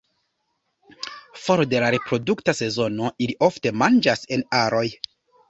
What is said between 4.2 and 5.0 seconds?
en aroj.